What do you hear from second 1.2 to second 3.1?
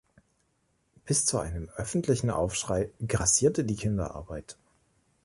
zu einem öffentlichen Aufschrei